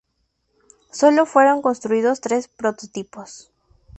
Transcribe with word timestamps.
Solo 0.91 1.27
fueron 1.27 1.61
construidos 1.61 2.21
tres 2.21 2.47
prototipos. 2.47 3.51